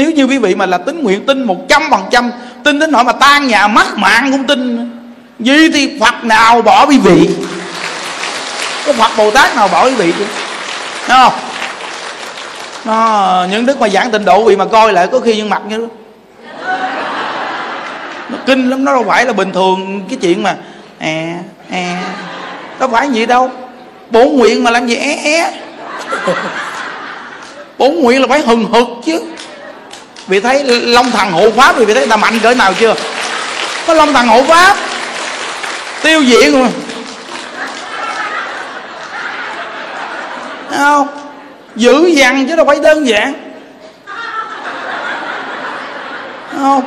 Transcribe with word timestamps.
nếu 0.00 0.10
như 0.10 0.24
quý 0.24 0.38
vị 0.38 0.54
mà 0.54 0.66
là 0.66 0.78
tính 0.78 1.02
nguyện 1.02 1.26
tin 1.26 1.42
một 1.42 1.68
trăm 1.68 1.82
phần 1.90 2.02
trăm, 2.10 2.30
tin 2.64 2.78
đến 2.78 2.92
nỗi 2.92 3.04
mà 3.04 3.12
tan 3.12 3.46
nhà 3.46 3.68
mất 3.68 3.98
mạng 3.98 4.28
cũng 4.32 4.46
tin. 4.46 4.90
Gì 5.38 5.70
thì 5.72 5.98
phật 6.00 6.24
nào 6.24 6.62
bỏ 6.62 6.86
quý 6.86 6.98
vị? 6.98 7.28
Có 8.86 8.92
phật 8.92 9.10
bồ 9.16 9.30
tát 9.30 9.56
nào 9.56 9.68
bỏ 9.68 9.84
quý 9.84 9.94
vị 9.94 10.12
chứ? 10.18 10.24
Thấy 11.06 11.16
không? 11.22 11.32
Nó, 12.84 13.46
những 13.50 13.66
đức 13.66 13.80
mà 13.80 13.88
giảng 13.88 14.10
tịnh 14.10 14.24
độ 14.24 14.44
vị 14.44 14.56
mà 14.56 14.64
coi 14.64 14.92
lại 14.92 15.06
có 15.12 15.20
khi 15.20 15.36
nhân 15.36 15.50
mặt 15.50 15.62
như 15.68 15.78
đó. 15.78 15.86
Nó 18.28 18.38
kinh 18.46 18.70
lắm, 18.70 18.84
nó 18.84 18.92
đâu 18.92 19.04
phải 19.08 19.26
là 19.26 19.32
bình 19.32 19.52
thường 19.52 20.04
cái 20.08 20.18
chuyện 20.22 20.42
mà 20.42 20.56
à 20.98 21.34
à 21.70 22.02
đâu 22.78 22.88
phải 22.88 23.08
gì 23.08 23.26
đâu. 23.26 23.50
Bổ 24.10 24.24
nguyện 24.24 24.64
mà 24.64 24.70
làm 24.70 24.86
gì 24.86 24.96
é 24.96 25.14
é 25.24 25.52
bổ 27.78 27.88
nguyện 27.88 28.20
là 28.20 28.26
phải 28.28 28.40
hừng 28.40 28.72
hực 28.72 28.86
chứ 29.04 29.20
vị 30.30 30.40
thấy 30.40 30.64
long 30.64 31.10
thần 31.10 31.32
hộ 31.32 31.50
pháp 31.50 31.74
thì 31.78 31.84
vì 31.84 31.94
thấy 31.94 32.06
là 32.06 32.16
mạnh 32.16 32.38
cỡ 32.38 32.54
nào 32.54 32.72
chưa? 32.74 32.94
Có 33.86 33.94
long 33.94 34.12
thần 34.12 34.26
hộ 34.26 34.42
pháp. 34.42 34.76
Tiêu 36.02 36.24
diệt 36.24 36.52
mà 36.52 36.68
Thấy 40.70 40.78
không? 40.78 41.06
Dữ 41.76 42.06
dằn 42.06 42.48
chứ 42.48 42.56
đâu 42.56 42.66
phải 42.66 42.80
đơn 42.80 43.08
giản. 43.08 43.32
Thấy 46.50 46.60
không? 46.60 46.82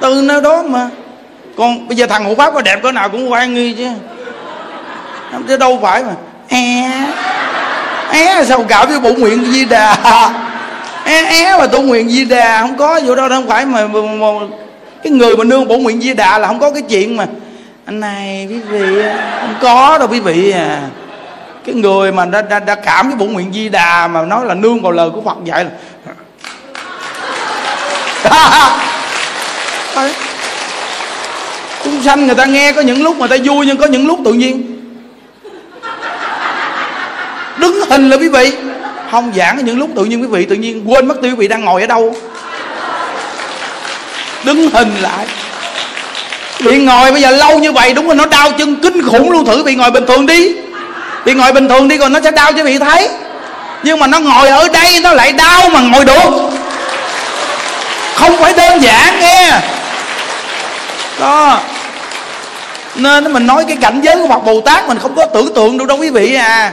Từ 0.00 0.22
nơi 0.22 0.40
đó 0.40 0.62
mà. 0.62 0.88
Còn 1.56 1.88
bây 1.88 1.96
giờ 1.96 2.06
thằng 2.06 2.24
hộ 2.24 2.34
pháp 2.34 2.54
có 2.54 2.62
đẹp 2.62 2.82
cỡ 2.82 2.92
nào 2.92 3.08
cũng 3.08 3.32
quan 3.32 3.54
nghi 3.54 3.74
chứ. 3.78 3.88
Chứ 5.48 5.56
đâu 5.56 5.78
phải 5.82 6.04
mà. 6.04 6.12
É 6.48 7.06
é 8.12 8.44
sao 8.44 8.64
gạo 8.68 8.86
với 8.86 9.00
bụng 9.00 9.20
nguyện 9.20 9.44
di 9.52 9.64
đà? 9.64 9.96
É 11.06 11.18
é 11.44 11.56
mà 11.58 11.66
tu 11.66 11.82
nguyện 11.82 12.08
di 12.08 12.24
đà 12.24 12.60
không 12.60 12.76
có 12.76 13.00
vụ 13.04 13.14
đâu 13.14 13.28
đâu 13.28 13.40
không 13.40 13.48
phải 13.48 13.66
mà, 13.66 13.86
mà, 13.86 14.00
mà 14.00 14.26
cái 15.02 15.12
người 15.12 15.36
mà 15.36 15.44
nương 15.44 15.68
bổ 15.68 15.78
nguyện 15.78 16.00
di 16.00 16.14
đà 16.14 16.38
là 16.38 16.48
không 16.48 16.60
có 16.60 16.70
cái 16.70 16.82
chuyện 16.82 17.16
mà 17.16 17.26
anh 17.84 18.00
này 18.00 18.46
quý 18.50 18.58
vị 18.58 19.02
không 19.40 19.54
có 19.60 19.98
đâu 19.98 20.08
quý 20.10 20.20
vị 20.20 20.50
à. 20.50 20.80
Cái 21.64 21.74
người 21.74 22.12
mà 22.12 22.24
đã, 22.24 22.42
đã, 22.42 22.58
đã 22.58 22.74
cảm 22.74 23.08
cái 23.08 23.16
bổn 23.16 23.32
nguyện 23.32 23.52
di 23.52 23.68
đà 23.68 24.08
mà 24.08 24.22
nói 24.22 24.46
là 24.46 24.54
nương 24.54 24.82
vào 24.82 24.92
lời 24.92 25.10
của 25.10 25.22
phật 25.22 25.36
dạy 25.44 25.64
là 25.64 25.70
chúng 31.84 32.02
sanh 32.02 32.26
người 32.26 32.34
ta 32.34 32.44
nghe 32.44 32.72
có 32.72 32.80
những 32.80 33.02
lúc 33.02 33.16
mà 33.16 33.26
ta 33.26 33.36
vui 33.44 33.66
nhưng 33.66 33.76
có 33.76 33.86
những 33.86 34.06
lúc 34.06 34.18
tự 34.24 34.32
nhiên. 34.32 34.76
Đứng 37.58 37.80
hình 37.90 38.10
là 38.10 38.16
quý 38.16 38.28
vị 38.28 38.52
không 39.16 39.32
giảng 39.36 39.64
những 39.64 39.78
lúc 39.78 39.90
tự 39.96 40.04
nhiên 40.04 40.22
quý 40.22 40.26
vị, 40.26 40.44
tự 40.44 40.56
nhiên 40.56 40.90
quên 40.90 41.08
mất 41.08 41.14
tiêu 41.22 41.30
quý 41.30 41.36
vị 41.36 41.48
đang 41.48 41.64
ngồi 41.64 41.80
ở 41.80 41.86
đâu. 41.86 42.16
Đứng 44.44 44.70
hình 44.70 44.94
lại. 45.00 45.26
Bị 46.60 46.78
ngồi 46.78 47.12
bây 47.12 47.22
giờ 47.22 47.30
lâu 47.30 47.58
như 47.58 47.72
vậy, 47.72 47.94
đúng 47.94 48.08
là 48.08 48.14
nó 48.14 48.26
đau 48.26 48.52
chân 48.52 48.76
kinh 48.76 49.02
khủng 49.02 49.30
luôn. 49.30 49.44
Thử 49.44 49.62
bị 49.62 49.74
ngồi 49.74 49.90
bình 49.90 50.06
thường 50.06 50.26
đi. 50.26 50.52
Bị 51.24 51.34
ngồi 51.34 51.52
bình 51.52 51.68
thường 51.68 51.88
đi 51.88 51.98
còn 51.98 52.12
nó 52.12 52.20
sẽ 52.24 52.30
đau 52.30 52.52
cho 52.52 52.64
bị 52.64 52.78
thấy. 52.78 53.08
Nhưng 53.82 53.98
mà 53.98 54.06
nó 54.06 54.20
ngồi 54.20 54.48
ở 54.48 54.68
đây 54.68 55.00
nó 55.02 55.12
lại 55.12 55.32
đau 55.32 55.68
mà 55.68 55.80
ngồi 55.80 56.04
được. 56.04 56.50
Không 58.14 58.36
phải 58.36 58.52
đơn 58.52 58.82
giản 58.82 59.20
nghe. 59.20 59.50
Đó. 61.20 61.60
Nên 62.94 63.32
mình 63.32 63.46
nói 63.46 63.64
cái 63.68 63.76
cảnh 63.80 64.00
giới 64.02 64.16
của 64.16 64.28
Phật 64.28 64.44
Bồ 64.44 64.60
Tát 64.60 64.88
mình 64.88 64.98
không 64.98 65.14
có 65.16 65.26
tưởng 65.26 65.54
tượng 65.54 65.78
được 65.78 65.86
đâu 65.86 65.98
quý 65.98 66.10
vị 66.10 66.34
à 66.34 66.72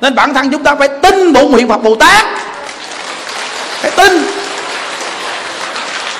nên 0.00 0.14
bản 0.14 0.34
thân 0.34 0.50
chúng 0.50 0.62
ta 0.62 0.74
phải 0.74 0.88
tin 0.88 1.32
bổn 1.32 1.50
nguyện 1.50 1.68
Phật 1.68 1.82
Bồ 1.82 1.94
Tát. 1.94 2.26
Phải 3.82 3.90
tin. 3.90 4.22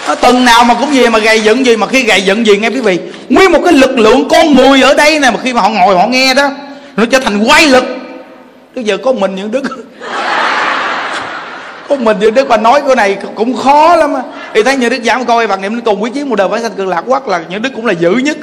Nó 0.08 0.14
từng 0.14 0.44
nào 0.44 0.64
mà 0.64 0.74
cũng 0.74 0.94
gì 0.94 1.08
mà 1.08 1.18
gầy 1.18 1.40
dựng 1.40 1.66
gì, 1.66 1.76
mà 1.76 1.86
khi 1.86 2.02
gầy 2.02 2.22
dựng 2.22 2.46
gì 2.46 2.56
nghe 2.56 2.68
quý 2.68 2.80
vị. 2.80 2.98
Nguyên 3.28 3.52
một 3.52 3.60
cái 3.64 3.72
lực 3.72 3.98
lượng 3.98 4.28
con 4.28 4.54
người 4.54 4.82
ở 4.82 4.94
đây 4.94 5.18
này 5.18 5.30
mà 5.30 5.38
khi 5.42 5.52
mà 5.52 5.60
họ 5.60 5.68
ngồi 5.68 5.96
họ 5.96 6.06
nghe 6.06 6.34
đó, 6.34 6.50
nó 6.96 7.04
trở 7.06 7.18
thành 7.20 7.44
quay 7.48 7.66
lực. 7.66 7.84
Bây 8.74 8.84
giờ 8.84 8.96
có 8.96 9.12
mình 9.12 9.34
những 9.34 9.50
đức 9.50 9.62
có 11.88 11.96
mình 11.96 12.16
những 12.20 12.34
đức 12.34 12.48
mà 12.48 12.56
nói 12.56 12.82
cái 12.86 12.96
này 12.96 13.18
cũng 13.34 13.56
khó 13.56 13.96
lắm 13.96 14.14
á. 14.14 14.22
Thì 14.54 14.62
thấy 14.62 14.76
như 14.76 14.88
đức 14.88 14.98
Giảm 15.04 15.24
coi 15.24 15.46
bằng 15.46 15.62
niệm 15.62 15.80
cùng 15.80 16.02
quý 16.02 16.10
chiến 16.14 16.30
một 16.30 16.36
đời 16.36 16.48
phải 16.50 16.60
sanh 16.60 16.72
cực 16.72 16.88
lạc 16.88 17.02
quắc 17.06 17.28
là 17.28 17.40
những 17.48 17.62
đức 17.62 17.70
cũng 17.76 17.86
là 17.86 17.92
dữ 17.92 18.10
nhất. 18.10 18.36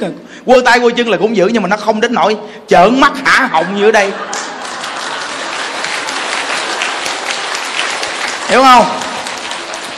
Quơ 0.46 0.60
tay 0.64 0.80
quơ 0.80 0.90
chân 0.96 1.08
là 1.08 1.16
cũng 1.16 1.36
dữ 1.36 1.46
nhưng 1.52 1.62
mà 1.62 1.68
nó 1.68 1.76
không 1.76 2.00
đến 2.00 2.14
nỗi 2.14 2.36
trợn 2.66 3.00
mắt 3.00 3.12
hả 3.24 3.48
họng 3.52 3.76
như 3.76 3.88
ở 3.88 3.92
đây. 3.92 4.12
Hiểu 8.52 8.62
không? 8.62 8.84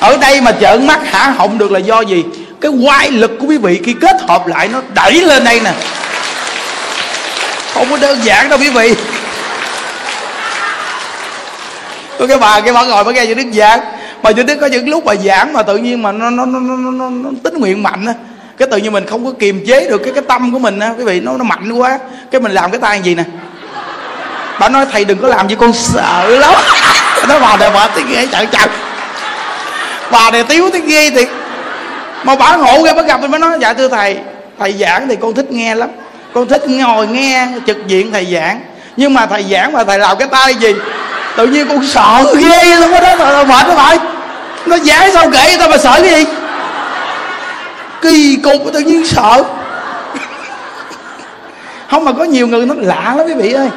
Ở 0.00 0.16
đây 0.16 0.40
mà 0.40 0.52
trợn 0.60 0.86
mắt 0.86 1.00
hả? 1.12 1.34
Họng 1.38 1.58
được 1.58 1.72
là 1.72 1.78
do 1.78 2.00
gì? 2.00 2.24
Cái 2.60 2.70
quay 2.70 3.10
lực 3.10 3.30
của 3.40 3.46
quý 3.46 3.58
vị 3.58 3.80
khi 3.84 3.94
kết 4.00 4.16
hợp 4.28 4.46
lại 4.46 4.68
nó 4.68 4.80
đẩy 4.94 5.12
lên 5.12 5.44
đây 5.44 5.60
nè. 5.64 5.72
Không 7.74 7.90
có 7.90 7.96
đơn 7.96 8.18
giản 8.22 8.48
đâu 8.48 8.58
quý 8.58 8.70
vị. 8.70 8.94
Có 12.18 12.26
cái 12.26 12.38
bà 12.38 12.60
cái 12.60 12.72
bà 12.72 12.84
ngồi 12.84 13.04
bà 13.04 13.12
nghe 13.12 13.26
cho 13.26 13.34
đức 13.34 13.46
giảng. 13.52 13.80
Mà 14.22 14.32
cho 14.32 14.42
đức 14.42 14.56
có 14.60 14.66
những 14.66 14.88
lúc 14.88 15.04
bà 15.04 15.14
giảng 15.14 15.52
mà 15.52 15.62
tự 15.62 15.76
nhiên 15.76 16.02
mà 16.02 16.12
nó 16.12 16.30
nó 16.30 16.46
nó 16.46 16.58
nó, 16.60 16.90
nó, 16.90 17.10
nó 17.10 17.30
tính 17.42 17.54
nguyện 17.60 17.82
mạnh 17.82 18.06
á. 18.06 18.14
Cái 18.58 18.68
tự 18.70 18.76
nhiên 18.76 18.92
mình 18.92 19.06
không 19.06 19.24
có 19.24 19.32
kiềm 19.38 19.64
chế 19.66 19.88
được 19.88 19.98
cái 20.04 20.12
cái 20.14 20.22
tâm 20.28 20.52
của 20.52 20.58
mình 20.58 20.80
á. 20.80 20.90
Quý 20.98 21.04
vị 21.04 21.20
nó 21.20 21.32
nó 21.36 21.44
mạnh 21.44 21.72
quá. 21.72 21.98
Cái 22.30 22.40
mình 22.40 22.52
làm 22.52 22.70
cái 22.70 22.80
tay 22.80 23.00
gì 23.04 23.14
nè? 23.14 23.24
Bà 24.60 24.68
nói 24.68 24.86
thầy 24.92 25.04
đừng 25.04 25.18
có 25.18 25.28
làm 25.28 25.48
gì 25.48 25.56
con 25.60 25.72
sợ 25.72 26.26
lắm 26.28 26.54
nó 27.28 27.38
bà 27.38 27.56
này 27.56 27.70
bà 27.74 27.88
tiếng 27.94 28.06
ghê 28.08 28.26
trời 28.32 28.46
trời. 28.46 28.66
Bà 30.10 30.30
này 30.30 30.44
tiếu 30.48 30.70
tiếng 30.72 30.86
ghê 30.86 31.10
thì 31.10 31.26
mà 32.24 32.34
bà 32.34 32.56
ngộ 32.56 32.84
ra 32.84 32.92
bắt 32.94 33.06
gặp 33.06 33.18
thì 33.22 33.28
mới 33.28 33.40
nói 33.40 33.58
dạ 33.60 33.72
thưa 33.72 33.88
thầy 33.88 34.18
thầy 34.58 34.72
giảng 34.72 35.08
thì 35.08 35.16
con 35.22 35.34
thích 35.34 35.50
nghe 35.50 35.74
lắm. 35.74 35.88
Con 36.34 36.48
thích 36.48 36.62
ngồi 36.68 37.06
nghe 37.06 37.48
trực 37.66 37.86
diện 37.86 38.12
thầy 38.12 38.26
giảng. 38.34 38.60
Nhưng 38.96 39.14
mà 39.14 39.26
thầy 39.26 39.44
giảng 39.50 39.72
mà 39.72 39.84
thầy 39.84 39.98
làm 39.98 40.16
cái 40.16 40.28
tay 40.28 40.54
gì? 40.54 40.74
Tự 41.36 41.46
nhiên 41.46 41.68
con 41.68 41.86
sợ 41.86 42.24
ghê 42.38 42.76
luôn 42.80 42.90
đó 42.90 43.16
rồi 43.16 43.46
mệt 43.46 43.66
nó 43.68 43.74
phải. 43.74 43.98
Nó 44.66 44.78
giảng 44.78 45.12
sao 45.12 45.30
kể 45.32 45.56
tao 45.58 45.68
mà 45.68 45.78
sợ 45.78 45.92
cái 46.02 46.10
gì? 46.10 46.24
Kỳ 48.02 48.36
cục, 48.36 48.72
tự 48.72 48.80
nhiên 48.80 49.06
sợ. 49.06 49.44
Không, 51.90 52.04
mà 52.04 52.12
có 52.12 52.24
nhiều 52.24 52.46
người 52.46 52.66
nó 52.66 52.74
lạ 52.78 53.14
lắm 53.16 53.26
quý 53.26 53.34
vị 53.34 53.52
ơi. 53.52 53.68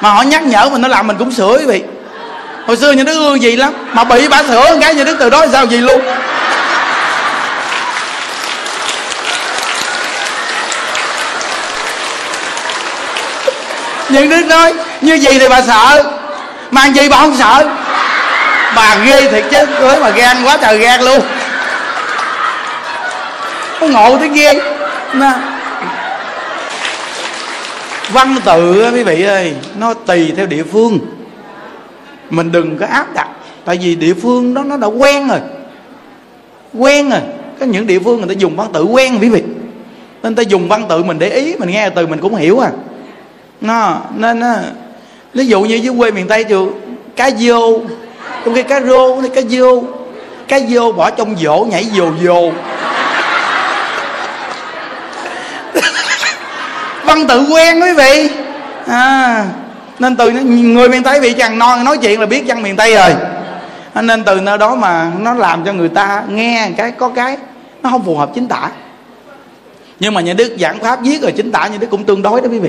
Mà 0.00 0.10
họ 0.10 0.22
nhắc 0.22 0.42
nhở 0.42 0.68
mình, 0.68 0.82
nó 0.82 0.88
làm 0.88 1.06
mình 1.06 1.16
cũng 1.18 1.32
sửa 1.32 1.58
quý 1.58 1.64
vị 1.64 1.82
hồi 2.66 2.76
xưa 2.76 2.92
như 2.92 3.04
đức 3.04 3.14
ương 3.14 3.42
gì 3.42 3.56
lắm, 3.56 3.72
mà 3.92 4.04
bị 4.04 4.28
bà 4.28 4.42
sửa 4.42 4.78
cái 4.80 4.94
như 4.94 5.04
đức 5.04 5.16
từ 5.20 5.30
đó 5.30 5.46
sao 5.52 5.66
gì 5.66 5.76
luôn? 5.76 6.02
Nhưng 14.08 14.28
đức 14.28 14.46
nói, 14.46 14.74
như 15.00 15.14
gì 15.14 15.38
thì 15.38 15.48
bà 15.48 15.62
sợ, 15.62 16.04
mà 16.70 16.86
gì 16.86 17.08
bà 17.08 17.16
không 17.16 17.36
sợ. 17.38 17.68
Bà 18.76 18.96
ghê 19.04 19.28
thiệt 19.30 19.44
chứ 19.50 19.66
cưới 19.80 19.96
mà 20.00 20.10
gan 20.10 20.44
quá 20.44 20.58
trời 20.60 20.78
gan 20.78 21.02
luôn. 21.02 21.20
Có 23.80 23.86
ngộ 23.86 24.16
tới 24.18 24.28
ghê. 24.28 24.60
Nè 25.12 25.32
văn 28.08 28.36
tự 28.44 28.90
quý 28.94 29.02
vị 29.02 29.24
ơi, 29.24 29.54
nó 29.78 29.94
tùy 29.94 30.32
theo 30.36 30.46
địa 30.46 30.62
phương 30.72 30.98
mình 32.32 32.52
đừng 32.52 32.76
có 32.78 32.86
áp 32.86 33.14
đặt. 33.14 33.28
Tại 33.64 33.78
vì 33.82 33.94
địa 33.94 34.14
phương 34.14 34.54
đó 34.54 34.62
nó 34.62 34.76
đã 34.76 34.86
quen 34.86 35.28
rồi. 35.28 35.40
Quen 36.74 37.10
rồi. 37.10 37.20
Có 37.60 37.66
những 37.66 37.86
địa 37.86 37.98
phương 37.98 38.18
người 38.18 38.34
ta 38.34 38.38
dùng 38.38 38.56
văn 38.56 38.68
tự 38.72 38.84
quen 38.84 39.18
quý 39.20 39.28
vị 39.28 39.42
nên 40.22 40.34
ta 40.34 40.42
dùng 40.42 40.68
văn 40.68 40.86
tự 40.88 41.02
mình 41.02 41.18
để 41.18 41.28
ý 41.28 41.54
mình 41.58 41.70
nghe 41.70 41.90
từ 41.90 42.06
mình 42.06 42.20
cũng 42.20 42.34
hiểu 42.34 42.58
à. 42.58 42.70
Nó 43.60 44.00
nên 44.16 44.40
nó, 44.40 44.54
ví 45.34 45.46
dụ 45.46 45.62
như 45.62 45.74
dưới 45.74 45.94
quê 45.98 46.10
miền 46.10 46.28
tây 46.28 46.44
trường 46.44 46.80
cá 47.16 47.30
vô 47.40 47.80
trong 48.44 48.54
cái 48.54 48.62
cá 48.62 48.80
rô 48.80 49.22
cá 49.34 49.40
vô 49.50 49.84
cá 50.48 50.58
vô 50.68 50.92
bỏ 50.92 51.10
trong 51.10 51.36
vỗ 51.40 51.66
nhảy 51.70 51.84
dồ 51.84 52.10
dồ 52.22 52.52
văn 57.04 57.26
tự 57.28 57.46
quen 57.52 57.80
quý 57.80 57.92
vị. 57.92 58.28
À, 58.86 59.46
nên 60.02 60.16
từ 60.16 60.30
người 60.30 60.88
miền 60.88 61.02
tây 61.02 61.20
bị 61.20 61.32
chàng 61.32 61.58
non 61.58 61.84
nói 61.84 61.98
chuyện 61.98 62.20
là 62.20 62.26
biết 62.26 62.46
dân 62.46 62.62
miền 62.62 62.76
tây 62.76 62.94
rồi. 62.94 63.14
Nên 63.94 64.24
từ 64.24 64.40
nơi 64.40 64.58
đó 64.58 64.74
mà 64.74 65.10
nó 65.18 65.34
làm 65.34 65.64
cho 65.64 65.72
người 65.72 65.88
ta 65.88 66.22
nghe 66.28 66.68
cái, 66.76 66.90
có 66.90 67.08
cái, 67.08 67.36
nó 67.82 67.90
không 67.90 68.04
phù 68.04 68.16
hợp 68.16 68.30
chính 68.34 68.48
tả. 68.48 68.68
Nhưng 70.00 70.14
mà 70.14 70.20
nhà 70.20 70.32
đức 70.32 70.56
giảng 70.60 70.78
pháp 70.78 70.98
viết 71.02 71.22
rồi 71.22 71.32
chính 71.32 71.52
tả, 71.52 71.66
nhà 71.66 71.76
đức 71.80 71.86
cũng 71.90 72.04
tương 72.04 72.22
đối 72.22 72.40
đó 72.40 72.48
quý 72.50 72.58
vị. 72.58 72.68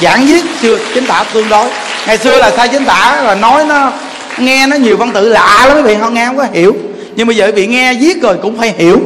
Giảng 0.00 0.26
viết 0.26 0.44
chưa 0.62 0.78
chính 0.94 1.06
tả 1.06 1.24
tương 1.32 1.48
đối. 1.48 1.68
Ngày 2.06 2.18
xưa 2.18 2.38
là 2.38 2.50
sai 2.50 2.68
chính 2.68 2.84
tả 2.84 3.22
là 3.22 3.34
nói 3.34 3.64
nó 3.64 3.92
nghe 4.38 4.66
nó 4.66 4.76
nhiều 4.76 4.96
văn 4.96 5.10
tự 5.12 5.28
lạ 5.28 5.64
lắm 5.68 5.76
quý 5.76 5.82
vị 5.82 5.96
không 6.00 6.14
nghe 6.14 6.26
không 6.26 6.36
có 6.36 6.46
hiểu. 6.52 6.76
Nhưng 7.16 7.26
bây 7.26 7.36
giờ 7.36 7.46
quý 7.46 7.52
vị 7.52 7.66
nghe 7.66 7.94
viết 7.94 8.22
rồi 8.22 8.36
cũng 8.42 8.58
phải 8.58 8.74
hiểu. 8.78 9.00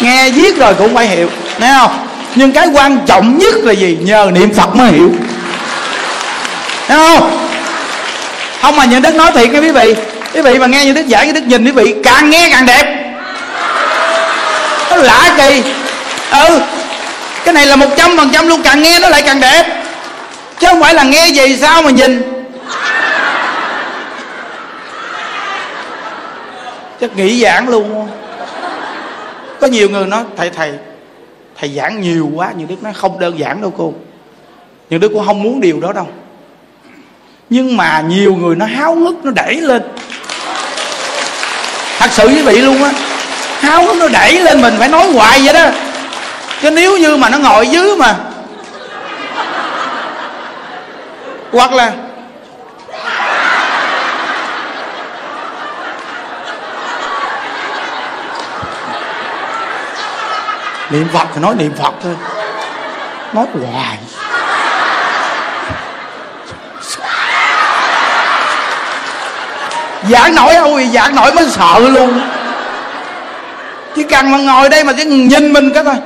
Nghe 0.00 0.30
viết 0.30 0.56
rồi 0.56 0.74
cũng 0.74 0.94
phải 0.94 1.06
hiểu. 1.06 1.28
Thấy 1.58 1.70
không? 1.78 2.09
Nhưng 2.34 2.52
cái 2.52 2.68
quan 2.74 2.98
trọng 3.06 3.38
nhất 3.38 3.54
là 3.54 3.72
gì? 3.72 3.98
Nhờ 4.00 4.30
niệm 4.34 4.54
phật 4.54 4.76
mới 4.76 4.92
hiểu. 4.92 5.10
Thấy 6.88 6.98
không? 6.98 7.48
Không 8.62 8.76
mà 8.76 8.84
những 8.84 9.02
đức 9.02 9.14
nói 9.14 9.32
thiệt 9.34 9.50
nha 9.50 9.60
quý 9.60 9.70
vị. 9.70 9.94
Quý 10.34 10.42
vị 10.42 10.58
mà 10.58 10.66
nghe 10.66 10.84
những 10.84 10.94
đức 10.94 11.06
giảng 11.08 11.26
những 11.26 11.34
đức 11.34 11.44
nhìn 11.46 11.64
quý 11.64 11.72
vị, 11.72 11.94
càng 12.04 12.30
nghe 12.30 12.48
càng 12.50 12.66
đẹp. 12.66 13.14
Nó 14.90 14.96
lạ 14.96 15.34
kỳ. 15.36 15.62
Ừ 16.30 16.60
cái 17.44 17.54
này 17.54 17.66
là 17.66 17.76
một 17.76 17.86
trăm 17.96 18.16
phần 18.16 18.30
trăm 18.32 18.48
luôn, 18.48 18.62
càng 18.62 18.82
nghe 18.82 18.98
nó 18.98 19.08
lại 19.08 19.22
càng 19.22 19.40
đẹp. 19.40 19.82
Chứ 20.58 20.66
không 20.66 20.80
phải 20.80 20.94
là 20.94 21.02
nghe 21.02 21.28
gì, 21.28 21.56
sao 21.60 21.82
mà 21.82 21.90
nhìn? 21.90 22.22
Chắc 27.00 27.16
nghĩ 27.16 27.42
giảng 27.42 27.68
luôn. 27.68 28.08
Có 29.60 29.66
nhiều 29.66 29.88
người 29.88 30.06
nói, 30.06 30.22
thầy 30.36 30.50
thầy 30.50 30.72
thầy 31.60 31.70
giảng 31.76 32.00
nhiều 32.00 32.30
quá 32.34 32.52
nhiều 32.56 32.66
đức 32.70 32.82
nói 32.82 32.92
không 32.92 33.18
đơn 33.18 33.38
giản 33.38 33.60
đâu 33.60 33.72
cô. 33.78 33.94
Nhiều 34.90 34.98
đức 34.98 35.08
cũng 35.08 35.26
không 35.26 35.42
muốn 35.42 35.60
điều 35.60 35.80
đó 35.80 35.92
đâu. 35.92 36.06
Nhưng 37.50 37.76
mà 37.76 38.00
nhiều 38.00 38.34
người 38.34 38.56
nó 38.56 38.66
háo 38.66 38.94
hức, 38.94 39.24
nó 39.24 39.30
đẩy 39.30 39.54
lên. 39.54 39.82
Thật 41.98 42.10
sự 42.10 42.28
quý 42.28 42.42
vị 42.42 42.56
luôn 42.56 42.82
á. 42.82 42.90
Háo 43.60 43.84
hức, 43.84 43.96
nó 43.96 44.08
đẩy 44.08 44.40
lên 44.40 44.62
mình, 44.62 44.74
phải 44.78 44.88
nói 44.88 45.12
hoài 45.12 45.40
vậy 45.44 45.54
đó. 45.54 45.66
Chứ 46.62 46.70
nếu 46.70 46.98
như 46.98 47.16
mà 47.16 47.28
nó 47.28 47.38
ngồi 47.38 47.68
dưới 47.68 47.96
mà. 47.96 48.16
Hoặc 51.52 51.72
là 51.72 51.92
niệm 60.90 61.08
phật 61.12 61.28
thì 61.34 61.40
nói 61.40 61.54
niệm 61.54 61.72
phật 61.82 61.92
thôi. 62.02 62.16
Nói 63.32 63.46
hoài. 63.52 63.98
Giảng 70.10 70.34
nổi 70.34 70.54
không 70.54 70.78
thì 70.78 70.88
giảng 70.88 71.14
nổi 71.14 71.32
mới 71.34 71.48
sợ 71.50 71.78
luôn. 71.78 72.20
Chỉ 73.96 74.02
cần 74.02 74.30
mà 74.30 74.38
ngồi 74.38 74.68
đây 74.68 74.84
mà 74.84 74.92
chỉ 74.96 75.04
nhìn 75.04 75.52
mình 75.52 75.72
cái 75.74 75.84
thôi. 75.84 75.96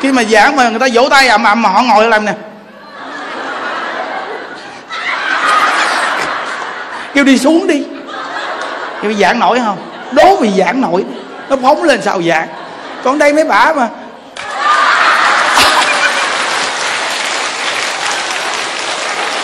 Khi 0.00 0.12
mà 0.12 0.22
giảng 0.24 0.56
mà 0.56 0.68
người 0.68 0.80
ta 0.80 0.86
vỗ 0.92 1.08
tay 1.10 1.28
ầm 1.28 1.44
ầm 1.44 1.62
mà 1.62 1.68
họ 1.68 1.82
ngồi 1.82 2.08
làm 2.08 2.24
nè. 2.24 2.32
Kêu 7.14 7.24
đi 7.24 7.38
xuống 7.38 7.66
đi. 7.66 7.82
Kêu 9.02 9.12
giảng 9.12 9.38
nổi 9.38 9.60
không? 9.64 9.78
Đố 10.12 10.36
vì 10.36 10.50
giảng 10.58 10.80
nổi. 10.80 11.04
Nó 11.48 11.56
phóng 11.62 11.82
lên 11.82 12.02
sao 12.02 12.22
giảng? 12.22 12.48
Còn 13.04 13.18
đây 13.18 13.32
mấy 13.32 13.44
bà 13.44 13.72
mà. 13.76 13.88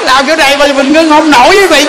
Làm 0.00 0.26
chỗ 0.26 0.36
này 0.36 0.56
mà 0.56 0.66
mình 0.66 0.92
ngưng 0.92 1.10
không 1.10 1.30
nổi 1.30 1.56
với 1.56 1.66
vị 1.66 1.86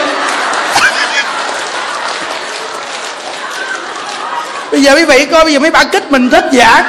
bây 4.72 4.82
giờ 4.82 4.96
quý 4.96 5.06
vị 5.06 5.26
coi, 5.26 5.44
bây 5.44 5.54
giờ 5.54 5.60
mấy 5.60 5.72
bà 5.72 5.84
kích 5.84 6.12
mình 6.12 6.30
thích 6.30 6.46
giả 6.52 6.84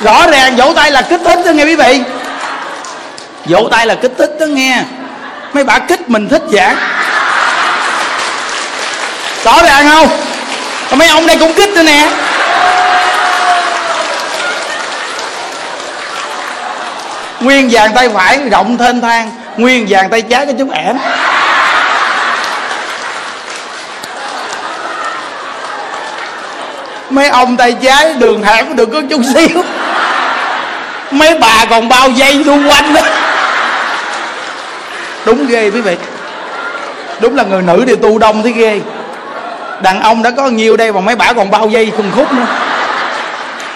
rõ 0.00 0.26
ràng 0.26 0.56
vỗ 0.56 0.72
tay 0.76 0.90
là 0.90 1.02
kích 1.02 1.20
thích 1.24 1.38
đó 1.46 1.50
nghe 1.50 1.64
quý 1.64 1.76
vị. 1.76 2.00
Vỗ 3.44 3.68
tay 3.70 3.86
là 3.86 3.94
kích 3.94 4.12
thích 4.18 4.30
đó 4.40 4.46
nghe. 4.46 4.82
Mấy 5.52 5.64
bà 5.64 5.78
kích 5.78 6.10
mình 6.10 6.28
thích 6.28 6.42
giả 6.50 6.76
rõ 9.44 9.62
ràng 9.62 9.88
không? 9.88 10.08
Còn 10.90 10.98
mấy 10.98 11.08
ông 11.08 11.26
đây 11.26 11.36
cũng 11.40 11.54
kích 11.54 11.70
nữa 11.70 11.82
nè. 11.82 12.08
Nguyên 17.42 17.68
vàng 17.70 17.92
tay 17.94 18.08
phải 18.08 18.38
rộng 18.50 18.78
thênh 18.78 19.00
thang 19.00 19.30
nguyên 19.56 19.86
vàng 19.88 20.10
tay 20.10 20.22
trái 20.22 20.46
cái 20.46 20.54
chút 20.58 20.68
ẻm. 20.72 20.96
Mấy 27.10 27.28
ông 27.28 27.56
tay 27.56 27.76
trái 27.82 28.14
đường 28.14 28.42
hẻm 28.42 28.76
được 28.76 28.88
có 28.92 29.00
chút 29.10 29.20
xíu. 29.34 29.62
Mấy 31.10 31.38
bà 31.38 31.64
còn 31.70 31.88
bao 31.88 32.08
dây 32.08 32.42
xung 32.46 32.68
quanh 32.70 32.94
đó. 32.94 33.00
Đúng 35.24 35.46
ghê 35.46 35.70
quý 35.70 35.80
vị. 35.80 35.96
Đúng 37.20 37.36
là 37.36 37.42
người 37.42 37.62
nữ 37.62 37.84
thì 37.86 37.96
tu 37.96 38.18
đông 38.18 38.42
thấy 38.42 38.52
ghê. 38.52 38.80
Đàn 39.82 40.00
ông 40.00 40.22
đã 40.22 40.30
có 40.30 40.48
nhiều 40.48 40.76
đây 40.76 40.92
mà 40.92 41.00
mấy 41.00 41.16
bà 41.16 41.32
còn 41.32 41.50
bao 41.50 41.68
dây 41.68 41.92
khùng 41.96 42.10
khúc 42.16 42.32
nữa. 42.32 42.46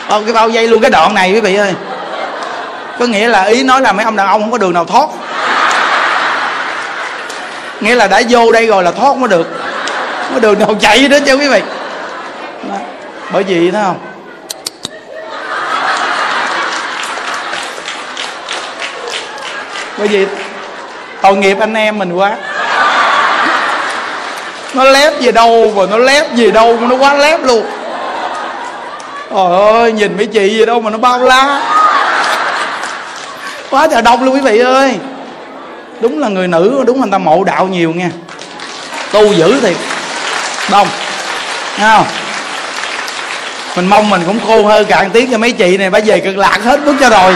Ờ, 0.09 0.23
cái 0.25 0.33
bao 0.33 0.49
dây 0.49 0.69
luôn 0.69 0.81
cái 0.81 0.91
đoạn 0.91 1.15
này 1.15 1.33
quý 1.33 1.41
vị 1.41 1.57
ơi 1.57 1.75
có 2.99 3.07
nghĩa 3.07 3.29
là 3.29 3.43
ý 3.43 3.63
nói 3.63 3.81
là 3.81 3.93
mấy 3.93 4.05
ông 4.05 4.17
đàn 4.17 4.27
ông 4.27 4.41
không 4.41 4.51
có 4.53 4.59
đường 4.59 4.73
nào 4.73 4.85
thoát. 4.85 5.09
Nghĩa 7.81 7.95
là 7.95 8.07
đã 8.07 8.23
vô 8.29 8.53
đây 8.53 8.67
rồi 8.67 8.83
là 8.83 8.91
thoát 8.91 9.09
không 9.09 9.21
có 9.21 9.27
được. 9.27 9.47
Không 10.23 10.35
có 10.35 10.41
đường 10.41 10.59
nào 10.59 10.75
chạy 10.81 11.09
nữa 11.09 11.19
chứ 11.27 11.37
quý 11.37 11.49
vị. 11.49 11.63
Đó. 12.69 12.77
bởi 13.33 13.43
vì 13.43 13.71
thấy 13.71 13.83
không? 13.83 13.99
Bởi 19.99 20.09
vì 20.09 20.27
tội 21.23 21.37
nghiệp 21.37 21.57
anh 21.61 21.75
em 21.75 21.99
mình 21.99 22.13
quá. 22.13 22.37
Nó 24.75 24.85
lép 24.85 25.21
gì 25.21 25.33
đâu 25.33 25.73
mà 25.77 25.83
nó 25.91 25.97
lép 25.97 26.35
gì 26.35 26.51
đâu 26.51 26.77
mà 26.77 26.87
nó 26.89 26.97
quá 26.97 27.15
lép 27.15 27.45
luôn. 27.45 27.67
Trời 29.31 29.71
ơi, 29.73 29.93
nhìn 29.93 30.17
mấy 30.17 30.27
chị 30.27 30.49
gì 30.49 30.67
đâu 30.67 30.81
mà 30.81 30.91
nó 30.91 30.99
bao 30.99 31.19
la 31.19 31.76
quá 33.71 33.89
trời 33.91 34.03
đông 34.03 34.25
luôn 34.25 34.35
quý 34.35 34.41
vị 34.41 34.59
ơi. 34.59 34.95
Đúng 36.01 36.19
là 36.19 36.29
người 36.29 36.49
nữ, 36.49 36.85
đúng 36.87 36.97
là 36.97 37.03
người 37.03 37.13
ta 37.13 37.19
mộ 37.19 37.45
đạo 37.45 37.67
nhiều 37.67 37.93
nha 37.93 38.11
tu 39.13 39.33
dữ 39.33 39.61
thiệt. 39.61 39.77
Đông. 40.71 40.89
Thấy 41.77 41.89
không? 41.97 42.07
Mình 43.77 43.87
mong 43.87 44.11
mình 44.11 44.23
cũng 44.27 44.41
khô 44.47 44.63
hơi 44.63 44.85
cạn 44.85 45.11
tiếng 45.11 45.31
cho 45.31 45.39
mấy 45.39 45.53
chị 45.53 45.77
này, 45.77 45.91
bà 45.91 45.99
về 46.05 46.21
cực 46.21 46.39
lạc 46.39 46.59
hết 46.65 46.85
bước 46.85 46.95
cho 47.01 47.11
rồi. 47.11 47.35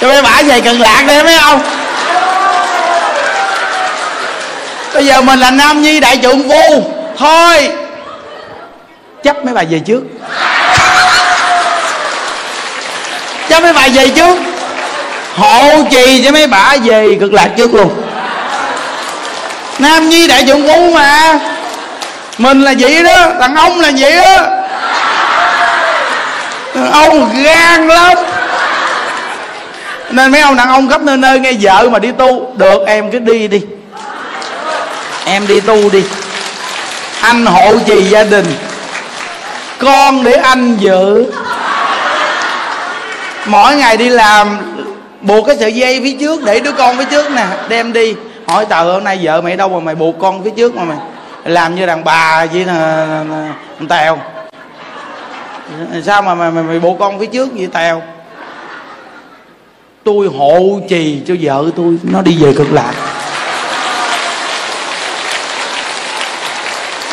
Cho 0.00 0.08
mấy 0.08 0.22
bả 0.22 0.42
về 0.46 0.60
cực 0.60 0.80
lạc 0.80 1.04
đi 1.08 1.22
mấy 1.22 1.38
không? 1.42 1.62
Bây 4.94 5.06
giờ 5.06 5.20
mình 5.20 5.40
là 5.40 5.50
nam 5.50 5.82
nhi 5.82 6.00
đại 6.00 6.18
trượng 6.22 6.48
phu. 6.48 6.90
Thôi. 7.18 7.70
Chấp 9.22 9.44
mấy 9.44 9.54
bà 9.54 9.62
về 9.70 9.78
trước. 9.78 10.02
Mấy 13.60 13.72
bà 13.72 13.88
về 13.94 14.08
trước 14.08 14.38
hộ 15.36 15.82
trì 15.90 16.24
cho 16.24 16.32
mấy 16.32 16.46
bà 16.46 16.76
về, 16.84 17.16
cực 17.20 17.32
lạc 17.32 17.48
trước 17.56 17.74
luôn. 17.74 17.90
Nam 19.78 20.08
nhi 20.08 20.26
đại 20.26 20.44
trượng 20.46 20.68
phu 20.68 20.92
mà. 20.92 21.38
Mình 22.38 22.62
là 22.62 22.74
vậy 22.78 23.02
đó 23.02 23.26
đàn 23.40 23.56
ông 23.56 23.80
là 23.80 23.90
vậy 23.98 24.16
đó. 24.16 24.36
Đàn 26.74 26.92
ông 26.92 27.42
gan 27.42 27.88
lắm. 27.88 28.16
Nên 30.10 30.32
mấy 30.32 30.40
ông 30.40 30.56
đàn 30.56 30.68
ông 30.68 30.88
khắp 30.88 31.02
nơi 31.02 31.16
nơi 31.16 31.38
nghe 31.38 31.52
vợ 31.60 31.88
mà 31.92 31.98
đi 31.98 32.08
tu. 32.18 32.54
Được, 32.56 32.86
em 32.86 33.10
cứ 33.10 33.18
đi 33.18 33.48
đi. 33.48 33.60
Em 35.24 35.46
đi 35.46 35.60
tu 35.60 35.90
đi. 35.90 36.04
Anh 37.20 37.46
hộ 37.46 37.72
trì 37.86 38.02
gia 38.02 38.24
đình. 38.24 38.54
Con 39.78 40.24
để 40.24 40.32
anh 40.32 40.76
giữ 40.76 41.24
mỗi 43.48 43.76
ngày 43.76 43.96
đi 43.96 44.08
làm 44.08 44.58
buộc 45.20 45.46
cái 45.46 45.56
sợi 45.60 45.74
dây 45.74 46.00
phía 46.02 46.16
trước 46.20 46.44
để 46.44 46.60
đứa 46.60 46.72
con 46.72 46.98
phía 46.98 47.04
trước 47.10 47.30
nè 47.30 47.46
đem 47.68 47.92
đi. 47.92 48.14
Hỏi 48.46 48.66
tờ 48.66 48.92
hôm 48.92 49.04
nay 49.04 49.18
vợ 49.22 49.40
mày 49.40 49.56
đâu 49.56 49.68
mà 49.68 49.80
mày 49.80 49.94
buộc 49.94 50.18
con 50.18 50.44
phía 50.44 50.50
trước 50.50 50.76
mà 50.76 50.84
mày 50.84 50.98
làm 51.44 51.74
như 51.74 51.86
đàn 51.86 52.04
bà 52.04 52.46
vậy 52.46 52.64
là, 52.64 53.24
tèo. 53.88 54.18
Sao 56.04 56.22
mà 56.22 56.34
mày, 56.34 56.50
mày, 56.50 56.64
mày 56.64 56.80
buộc 56.80 56.98
con 56.98 57.18
phía 57.18 57.26
trước 57.26 57.48
vậy 57.54 57.68
tèo? 57.72 58.02
Tôi 60.04 60.28
hộ 60.38 60.80
trì 60.88 61.20
cho 61.28 61.34
vợ 61.40 61.70
tôi 61.76 61.98
nó 62.02 62.22
đi 62.22 62.38
về 62.40 62.52
cực 62.52 62.72
lạc 62.72 62.92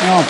Đúng 0.00 0.10
không 0.10 0.24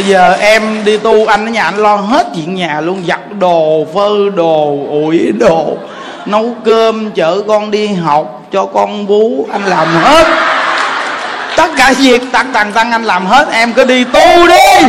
bây 0.00 0.08
giờ 0.08 0.36
em 0.40 0.84
đi 0.84 0.96
tu, 0.96 1.26
anh 1.26 1.46
ở 1.46 1.50
nhà 1.50 1.64
anh 1.64 1.76
lo 1.76 1.96
hết 1.96 2.26
chuyện 2.34 2.54
nhà 2.54 2.80
luôn, 2.80 3.04
giặt 3.08 3.20
đồ 3.38 3.86
phơ 3.94 4.30
đồ, 4.34 4.78
ủi 4.90 5.32
đồ, 5.38 5.76
nấu 6.26 6.54
cơm, 6.64 7.10
chở 7.10 7.42
con 7.48 7.70
đi 7.70 7.86
học 7.86 8.42
cho 8.52 8.66
con 8.66 9.06
bú, 9.06 9.46
anh 9.52 9.64
làm 9.64 9.88
hết. 9.88 10.26
Tất 11.56 11.70
cả 11.76 11.92
việc 11.98 12.22
tăng 12.32 12.52
tăng 12.52 12.72
tăng 12.72 12.92
anh 12.92 13.04
làm 13.04 13.26
hết, 13.26 13.48
em 13.52 13.72
cứ 13.72 13.84
đi 13.84 14.04
tu 14.04 14.46
đi. 14.48 14.88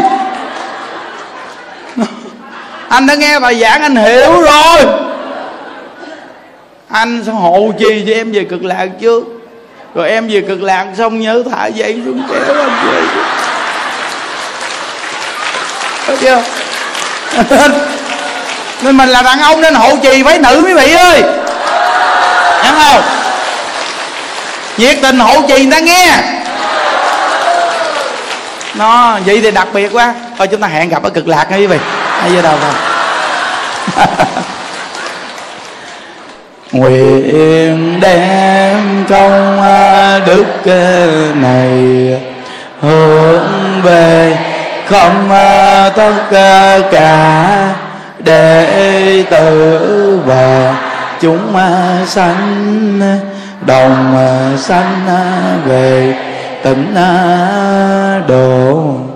Anh 2.90 3.06
đã 3.08 3.16
nghe 3.16 3.40
bài 3.40 3.60
giảng, 3.60 3.82
anh 3.82 3.96
hiểu 3.96 4.42
rồi. 4.42 4.86
Anh 6.90 7.24
sẽ 7.26 7.32
hộ 7.32 7.72
trì 7.80 8.04
cho 8.08 8.14
em 8.14 8.32
về 8.32 8.44
cực 8.44 8.64
lạc 8.64 8.88
trước. 9.02 9.24
Rồi 9.96 10.10
em 10.10 10.28
về 10.28 10.42
cực 10.42 10.62
lạc 10.62 10.88
xong 10.98 11.20
nhớ 11.20 11.44
thả 11.52 11.68
dây 11.68 12.02
xuống 12.06 12.22
kéo 12.30 12.56
anh 12.56 12.88
về. 12.88 13.02
Thấy 16.08 16.18
chưa? 16.22 16.42
Nên 18.82 18.98
mình 18.98 19.10
là 19.10 19.22
đàn 19.22 19.40
ông 19.40 19.62
nên 19.62 19.74
hộ 19.74 19.96
trì 20.04 20.24
với 20.24 20.40
nữ 20.40 20.64
quý 20.66 20.74
vị 20.74 20.94
ơi. 20.94 21.24
Thấy 22.62 23.02
nhiệt 24.78 24.98
tình 25.02 25.20
hộ 25.20 25.42
trì 25.48 25.66
người 25.66 25.72
ta 25.72 25.80
nghe. 25.80 26.18
Nó 28.76 29.20
vậy 29.26 29.40
thì 29.44 29.52
đặc 29.52 29.68
biệt 29.74 29.90
quá. 29.94 30.14
Thôi 30.38 30.48
chúng 30.48 30.62
ta 30.62 30.68
hẹn 30.68 30.90
gặp 30.90 31.04
ở 31.04 31.10
cực 31.10 31.28
lạc 31.28 31.52
nha 31.52 31.58
quý 31.58 31.68
vị. 31.68 31.78
Hay 32.22 32.32
giờ 32.34 32.42
đâu 32.42 32.56
rồi. 32.62 32.72
Nguyện 36.72 38.00
đem 38.00 39.06
công 39.10 39.62
à, 39.62 40.20
đức 40.26 40.46
à, 40.66 41.08
này 41.36 41.72
hướng 42.82 43.82
về 43.84 44.38
không 44.92 45.32
à, 45.32 45.90
tất 45.96 46.14
cả 46.92 47.76
đệ 48.20 49.24
tử 49.30 50.20
và 50.26 50.76
chúng 51.22 51.56
à, 51.56 51.98
sanh 52.06 53.00
đồng 53.66 54.16
à, 54.18 54.58
sanh 54.58 55.06
về 55.66 56.16
tịnh 56.64 56.96
độ. 58.28 59.11